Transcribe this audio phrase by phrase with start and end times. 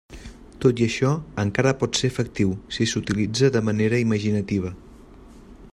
[0.63, 1.11] Tot i això,
[1.43, 4.73] encara pot ser efectiu si s'utilitza de manera imaginativa.